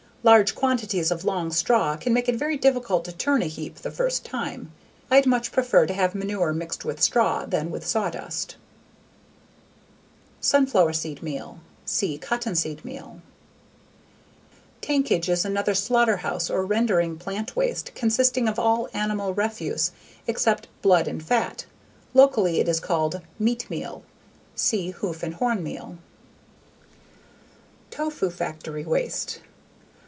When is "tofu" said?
27.89-28.31